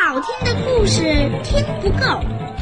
[0.00, 1.02] 好听的故事
[1.42, 2.06] 听不够，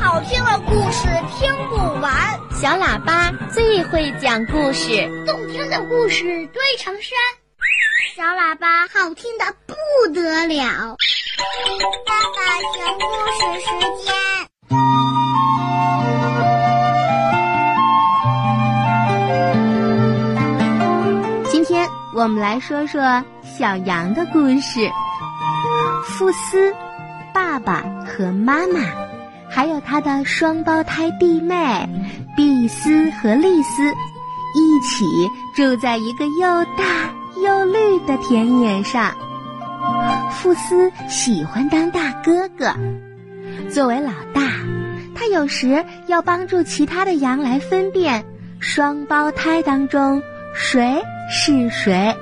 [0.01, 1.07] 好听的故事
[1.39, 2.41] 听不完。
[2.51, 7.13] 小喇叭最会讲故事，动听的故事堆成山。
[8.17, 9.75] 小喇叭好听的不
[10.15, 10.97] 得了。
[12.07, 12.41] 爸爸
[12.75, 13.05] 讲故
[13.37, 13.69] 事时
[14.03, 14.15] 间。
[21.51, 24.91] 今天我们来说说小羊的故事。
[26.03, 26.75] 富斯。
[27.37, 28.81] 爸爸和妈妈，
[29.47, 31.87] 还有他的双胞胎弟妹
[32.35, 33.83] 碧斯和丽丝，
[34.55, 35.05] 一起
[35.55, 37.13] 住在一个又大
[37.45, 39.13] 又绿的田野上。
[40.31, 42.75] 富斯喜欢当大哥哥，
[43.71, 44.41] 作为老大，
[45.15, 48.25] 他有时要帮助其他的羊来分辨
[48.61, 50.23] 双胞胎当中
[50.55, 52.17] 谁是谁。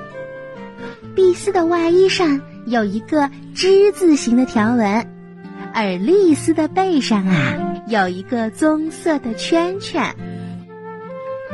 [1.15, 2.37] 碧斯的外衣上。
[2.65, 5.07] 有一个之字形的条纹，
[5.73, 7.53] 而丽丝的背上啊
[7.87, 10.15] 有一个棕色的圈圈。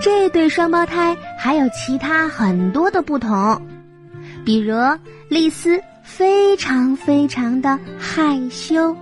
[0.02, 3.62] 这对双胞胎还有其他很多的不同，
[4.46, 4.76] 比如
[5.30, 8.96] 丽丝非常非常的害羞，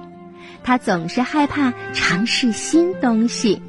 [0.63, 3.61] 她总是害怕尝试新东西。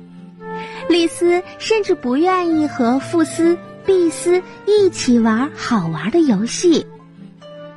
[0.89, 6.85] 丽丝甚至不愿意和富斯、碧斯一起玩好玩的游戏。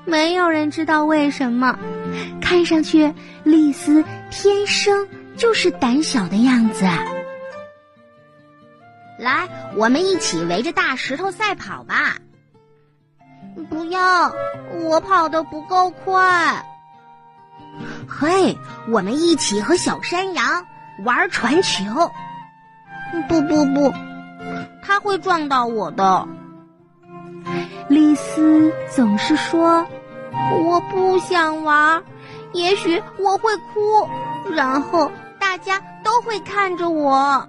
[0.06, 1.78] 没有人知道为什么，
[2.42, 6.86] 看上去丽丝天生就是胆小的样子。
[9.18, 12.18] 来，我们一起围着大石头赛跑吧！
[13.70, 14.34] 不要，
[14.82, 16.66] 我跑得不够快。
[18.08, 18.58] 嘿，
[18.90, 20.66] 我们一起和小山羊
[21.06, 22.12] 玩传球。
[23.30, 23.94] 不不不，
[24.84, 26.28] 他会撞到我的。
[27.90, 29.86] 丽丝总是说
[30.66, 32.02] ：“我不想玩，
[32.54, 34.10] 也许我会哭，
[34.52, 37.48] 然后大家都会看着我。”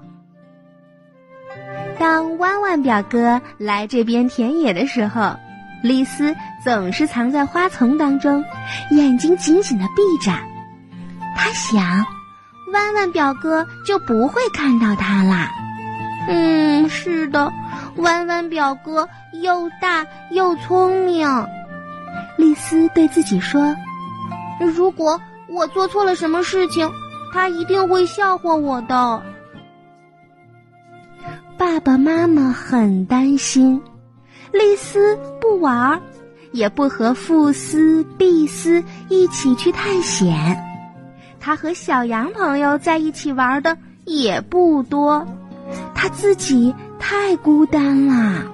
[1.99, 5.37] 当弯弯表哥来这边田野的时候，
[5.83, 8.45] 丽丝总是藏在花丛当中，
[8.91, 10.33] 眼睛紧紧的闭着。
[11.37, 12.05] 他想，
[12.73, 15.51] 弯弯表哥就不会看到他啦。
[16.27, 17.53] 嗯，是的，
[17.97, 19.09] 弯弯表哥
[19.43, 21.27] 又大又聪明。
[22.37, 23.75] 丽丝对自己说
[24.75, 26.91] ：“如果我做错了什么事情，
[27.33, 29.23] 他一定会笑话我的。”
[31.57, 33.81] 爸爸妈妈很担心，
[34.53, 36.01] 丽丝不玩儿，
[36.51, 40.35] 也不和富斯、碧斯一起去探险。
[41.39, 45.25] 他和小羊朋友在一起玩的也不多。
[45.95, 48.45] 他自己太孤单了。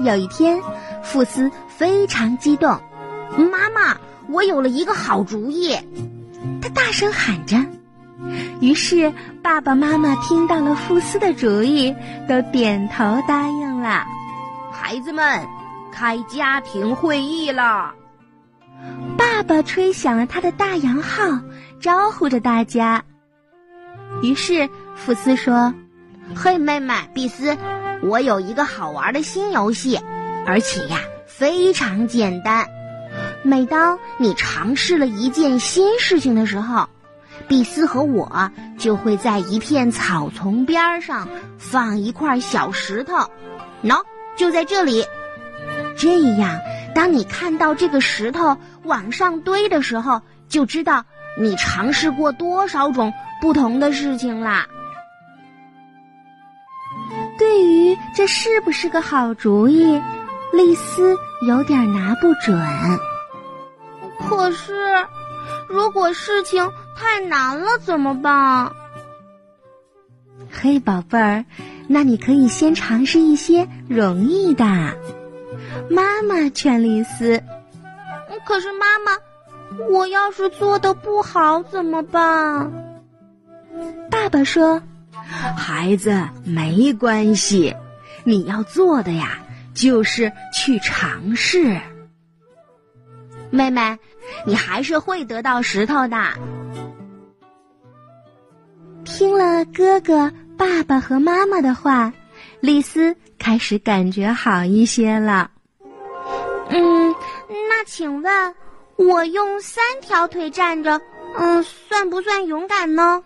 [0.00, 0.60] 有一天，
[1.02, 2.80] 富斯非常激动
[3.50, 3.96] ：“妈妈，
[4.28, 5.76] 我有了一个好主意！”
[6.60, 7.56] 他大声喊着。
[8.60, 11.94] 于是，爸爸妈妈听到了富斯的主意，
[12.28, 14.04] 都点头答应了。
[14.72, 15.46] 孩子们，
[15.92, 17.94] 开家庭会议了。
[19.16, 21.40] 爸爸吹响了他的大洋号，
[21.80, 23.04] 招呼着大家。
[24.22, 25.72] 于是，福斯说
[26.34, 27.56] ：“嘿，妹妹，碧斯，
[28.02, 30.00] 我有一个好玩的新游戏，
[30.46, 32.66] 而且呀，非常简单。
[33.42, 36.88] 每当你尝试了一件新事情的时候，
[37.46, 41.28] 碧斯和我就会在一片草丛边上
[41.58, 43.30] 放一块小石头，
[43.84, 44.02] 喏，
[44.34, 45.04] 就在这里。
[45.96, 46.58] 这样，
[46.94, 51.04] 当你看到这个石头往上堆的时候，就知道
[51.38, 54.66] 你尝试过多少种。”不同的事情啦。
[57.38, 60.00] 对于这是不是个好主意，
[60.52, 61.16] 丽丝
[61.46, 62.58] 有点拿不准。
[64.28, 64.74] 可是，
[65.68, 68.72] 如果事情太难了怎么办？
[70.50, 71.44] 嘿，宝贝儿，
[71.88, 74.64] 那你可以先尝试一些容易的。
[75.90, 77.42] 妈妈劝丽丝。
[78.44, 79.12] 可是妈妈，
[79.90, 82.72] 我要是做的不好怎么办？
[84.10, 84.80] 爸爸说
[85.26, 87.74] ：“孩子，没关系，
[88.24, 89.38] 你要做的呀，
[89.74, 91.80] 就是去尝试。
[93.50, 93.98] 妹妹，
[94.44, 96.16] 你还是会得到石头的。”
[99.04, 102.12] 听了哥哥、爸爸和妈妈的话，
[102.60, 105.50] 丽丝开始感觉好一些了。
[106.70, 107.14] 嗯，
[107.48, 108.54] 那请问，
[108.96, 111.00] 我用三条腿站着，
[111.36, 113.22] 嗯，算不算勇敢呢？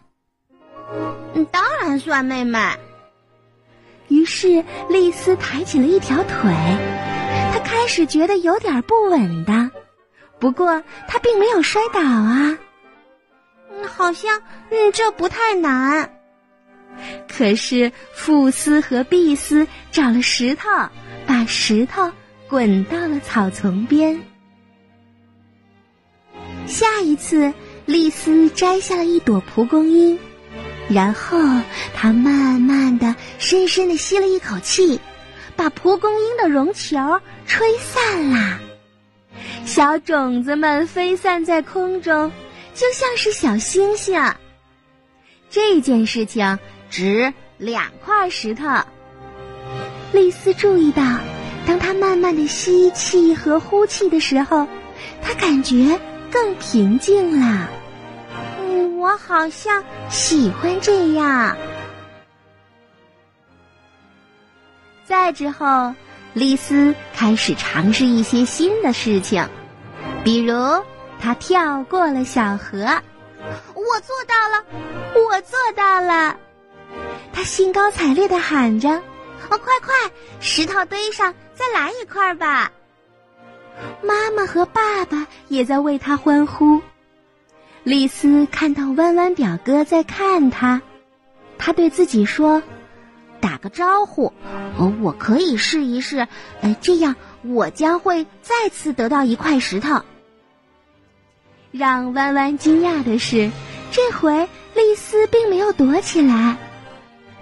[1.35, 2.59] 嗯，当然算，妹妹。
[4.09, 6.53] 于是丽丝抬起了一条腿，
[7.53, 9.71] 她开始觉得有点不稳当。
[10.39, 12.59] 不过她并没有摔倒啊。
[13.71, 16.13] 嗯，好像嗯这不太难。
[17.29, 20.69] 可是富斯和碧斯找了石头，
[21.25, 22.11] 把石头
[22.49, 24.21] 滚到了草丛边。
[26.67, 27.55] 下一次，
[27.87, 30.19] 丽丝摘下了一朵蒲公英，
[30.91, 31.39] 然后
[31.95, 35.01] 他慢慢的、深深的吸了一口气，
[35.57, 36.99] 把蒲公英的绒球
[37.47, 38.59] 吹散啦。
[39.65, 42.33] 小种子们飞散在空中，
[42.75, 44.21] 就像是小星星。
[45.49, 46.59] 这件事情。
[46.91, 48.67] 值两块石头。
[50.11, 51.03] 丽丝注意到，
[51.65, 54.67] 当她慢慢的吸气和呼气的时候，
[55.23, 56.01] 她感觉
[56.33, 57.71] 更平静了。
[59.01, 61.57] 我好像喜欢这样。
[65.07, 65.95] 再之后，
[66.35, 69.49] 丽丝开始尝试一些新的事情，
[70.23, 70.55] 比如
[71.19, 72.85] 她跳过了小河。
[73.75, 74.65] 我做到了，
[75.15, 76.37] 我做到了。
[77.33, 78.91] 他兴高采烈的喊着
[79.49, 79.95] ：“哦，快快，
[80.41, 82.71] 石头堆上再来一块吧！”
[84.05, 86.83] 妈妈和爸爸也在为他欢呼。
[87.83, 90.83] 丽丝看到弯弯表哥在看他，
[91.57, 92.63] 他对自己说
[93.41, 94.33] ：“打个招呼，
[95.01, 96.29] 我可以试一试，
[96.61, 100.03] 呃，这样我将会再次得到一块石头。”
[101.73, 103.51] 让弯弯惊讶的是，
[103.91, 106.59] 这回丽丝并没有躲起来。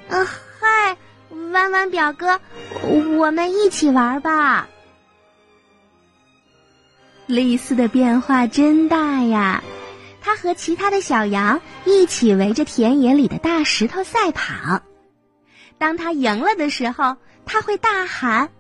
[0.09, 0.97] 呃，嗨，
[1.53, 2.41] 弯弯表哥，
[3.19, 4.69] 我们一起玩吧。
[7.27, 9.65] 丽丝的变化真大呀！
[10.41, 14.81] 和其他的小羊一起围着田野里的大石头赛跑。
[15.79, 18.51] 当他赢了的时候，他会大喊：“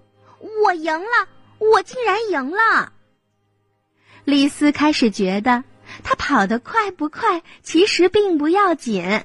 [0.65, 1.29] 我赢了！
[1.59, 2.93] 我竟然赢了！”
[4.25, 5.65] 丽丝开始觉得，
[6.03, 9.25] 他跑得快不快其实并不要紧，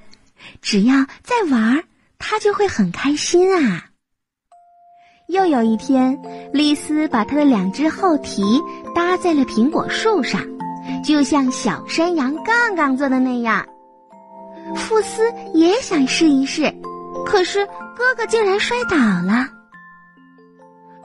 [0.61, 1.83] 只要在玩。
[2.25, 3.89] 他就会很开心啊！
[5.27, 6.17] 又有一天，
[6.53, 8.61] 丽丝把她的两只后蹄
[8.95, 10.52] 搭在了苹果树上，
[11.03, 13.65] 就像小山羊杠杠做的那样。
[14.75, 16.73] 富斯也想试一试，
[17.25, 17.65] 可是
[17.95, 19.47] 哥哥竟然摔倒了。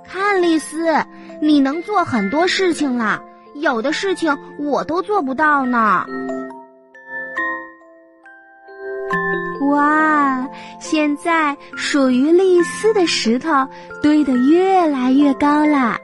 [0.05, 0.95] 看，丽丝，
[1.43, 3.23] 你能做很多事情了，
[3.57, 6.05] 有的事情我都做不到呢。
[9.71, 10.49] 哇！
[10.81, 13.51] 现在属于丽丝的石头
[14.01, 15.99] 堆得越来越高了，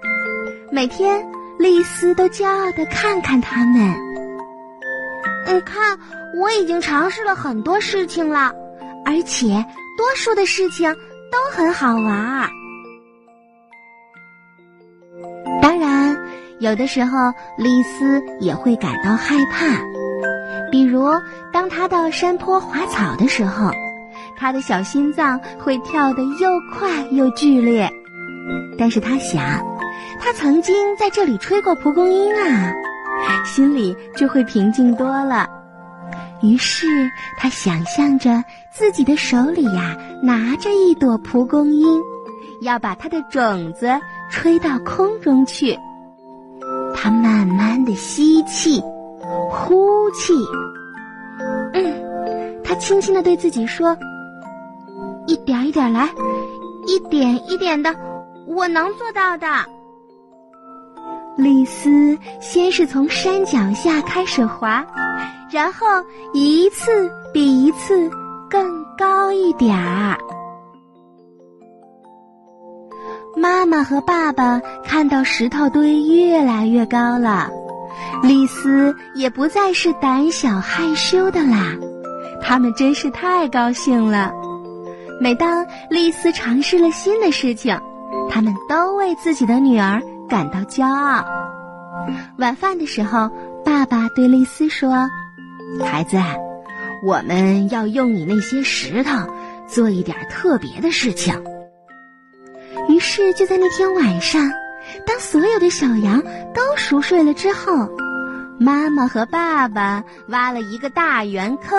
[0.70, 1.24] 每天
[1.64, 3.90] 丽丝都骄傲的看看他们。
[5.46, 5.98] 你，看，
[6.38, 8.52] 我已经尝试了很多事情了，
[9.06, 9.64] 而且
[9.96, 10.94] 多数的事情
[11.32, 12.46] 都很好玩。
[15.62, 16.14] 当然，
[16.60, 19.64] 有的时候丽丝也会感到害怕。
[20.70, 21.08] 比如，
[21.50, 23.70] 当他到山坡滑草的时候，
[24.36, 27.90] 他的小心脏会跳得又快又剧烈。
[28.78, 29.64] 但是他想，
[30.20, 32.72] 他曾经在这里吹过蒲公英啊，
[33.44, 35.48] 心里就会平静多了。
[36.42, 36.86] 于是
[37.38, 42.02] 他想象着自己的手里呀拿着一朵蒲公英，
[42.60, 43.88] 要把它的种子
[44.30, 45.78] 吹到空中去。
[46.94, 48.82] 他慢慢的吸气。
[49.50, 50.34] 呼气，
[51.72, 53.96] 嗯，他轻轻的对自己说
[55.26, 56.10] ：“一点一点来，
[56.86, 57.94] 一点一点的，
[58.46, 59.46] 我能做到的。”
[61.36, 64.86] 丽丝先是从山脚下开始滑，
[65.50, 65.86] 然后
[66.32, 68.08] 一次比一次
[68.48, 70.16] 更高一点儿。
[73.36, 77.50] 妈妈和爸爸看到石头堆越来越高了。
[78.22, 81.74] 丽丝也不再是胆小害羞的啦，
[82.40, 84.32] 他们真是太高兴了。
[85.20, 87.76] 每当丽丝尝试了新的事情，
[88.30, 91.24] 他们都为自己的女儿感到骄傲。
[92.38, 93.30] 晚饭的时候，
[93.64, 95.08] 爸爸对丽丝说
[95.84, 96.16] ：“孩子，
[97.04, 99.10] 我们要用你那些石头
[99.66, 101.34] 做一点特别的事情。”
[102.88, 104.50] 于是就在那天晚上，
[105.06, 107.88] 当所有的小羊都熟睡了之后。
[108.56, 111.76] 妈妈和爸爸挖了一个大圆坑，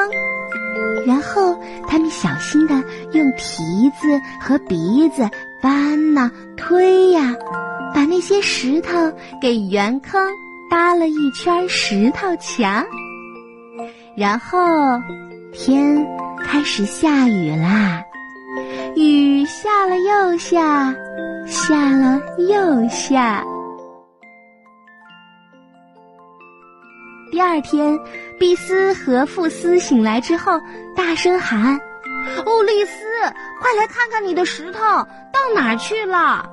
[1.07, 2.75] 然后他们小心的
[3.13, 5.29] 用蹄子和鼻子
[5.61, 7.33] 搬呐推呀，
[7.95, 8.91] 把那些石头
[9.41, 10.21] 给圆坑
[10.69, 12.85] 搭了一圈石头墙。
[14.17, 14.59] 然后
[15.53, 16.05] 天
[16.43, 18.03] 开始下雨啦，
[18.97, 20.93] 雨下了又下，
[21.47, 23.41] 下了又下。
[27.31, 27.97] 第二天，
[28.37, 30.59] 碧斯和富斯醒来之后，
[30.95, 31.79] 大声喊
[32.45, 33.03] ：“哦，丽丝，
[33.61, 36.49] 快来看看你的石头到哪儿去了！”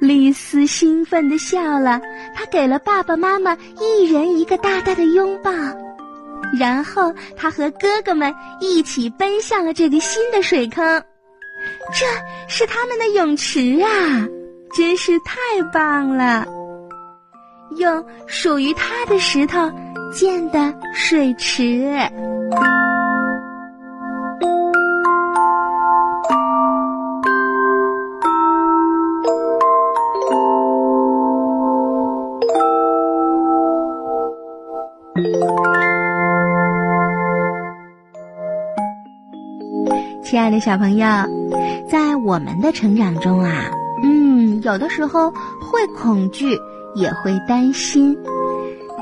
[0.00, 2.00] 丽丝兴奋地笑了，
[2.34, 5.50] 她给了爸爸妈妈一人一个大大的拥抱，
[6.58, 11.02] 然后她和哥哥们一起奔向了这个新的水坑。
[11.92, 12.06] 这
[12.48, 13.88] 是他们的泳池啊，
[14.76, 15.34] 真是太
[15.72, 16.46] 棒了！
[17.78, 19.70] 用属于他的石头
[20.12, 21.98] 建的水池。
[40.36, 41.06] 亲爱的小朋友，
[41.88, 43.70] 在我们的成长中啊，
[44.02, 45.30] 嗯，有的时候
[45.62, 46.58] 会恐惧。
[46.94, 48.14] 也会担心，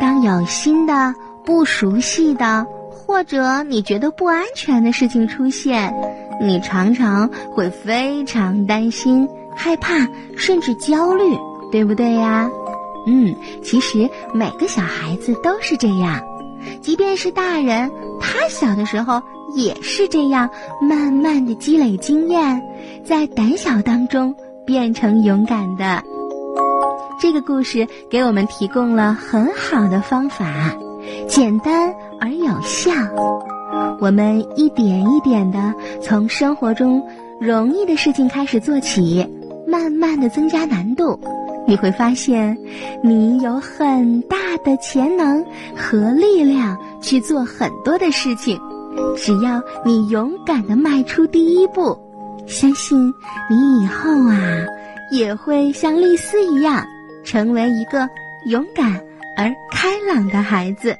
[0.00, 1.12] 当有新的、
[1.44, 5.92] 不熟悉的，或者你觉得不安全的事情出现，
[6.40, 11.36] 你常常会非常担心、害怕，甚至焦虑，
[11.72, 12.48] 对不对呀？
[13.08, 16.20] 嗯，其实每个小孩子都是这样，
[16.80, 19.20] 即便是大人，他小的时候
[19.54, 20.48] 也是这样，
[20.80, 22.62] 慢慢的积累经验，
[23.04, 24.34] 在胆小当中
[24.66, 26.02] 变成勇敢的。
[27.20, 30.46] 这个故事给我们提供了很好的方法，
[31.28, 32.92] 简单而有效。
[34.00, 37.02] 我们一点一点的从生活中
[37.40, 39.26] 容易的事情开始做起，
[39.66, 41.18] 慢慢的增加难度，
[41.66, 42.56] 你会发现
[43.02, 45.44] 你有很大的潜能
[45.76, 48.60] 和力量去做很多的事情。
[49.16, 51.98] 只要你勇敢的迈出第一步，
[52.46, 53.12] 相信
[53.48, 54.38] 你以后啊
[55.10, 56.84] 也会像丽丝一样。
[57.24, 58.06] 成为一个
[58.44, 58.92] 勇敢
[59.34, 60.94] 而开朗的孩子。